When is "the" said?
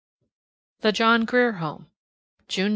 0.79-0.91